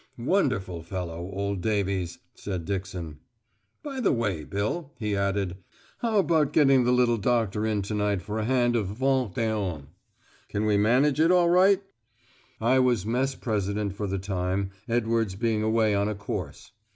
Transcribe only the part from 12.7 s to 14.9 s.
was Mess president for the time,